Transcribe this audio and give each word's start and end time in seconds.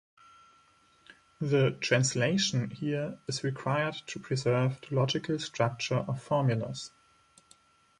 The 1.39 1.77
"translation" 1.79 2.71
here 2.71 3.19
is 3.27 3.43
required 3.43 3.93
to 4.07 4.19
preserve 4.19 4.81
the 4.81 4.95
logical 4.95 5.37
structure 5.37 5.97
of 6.07 6.19
formulas. 6.19 6.89